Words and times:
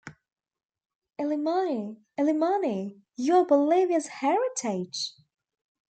Illimani, 1.19 1.97
Illimani, 2.19 3.01
you 3.17 3.35
are 3.35 3.45
Bolivia's 3.45 4.07
heritage! 4.07 5.11